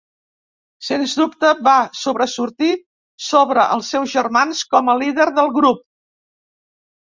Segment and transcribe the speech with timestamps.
[0.85, 2.71] Sens dubte, va sobresortir
[3.27, 5.89] sobre els seus germans com a líder del grup.